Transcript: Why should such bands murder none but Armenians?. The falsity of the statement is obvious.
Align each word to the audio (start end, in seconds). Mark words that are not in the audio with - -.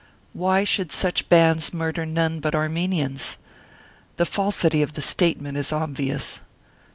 Why 0.33 0.63
should 0.63 0.91
such 0.91 1.29
bands 1.29 1.75
murder 1.75 2.07
none 2.07 2.39
but 2.39 2.55
Armenians?. 2.55 3.37
The 4.17 4.25
falsity 4.25 4.81
of 4.81 4.93
the 4.93 5.01
statement 5.03 5.59
is 5.59 5.71
obvious. 5.71 6.41